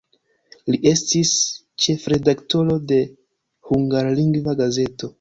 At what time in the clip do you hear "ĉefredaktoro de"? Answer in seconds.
1.85-3.01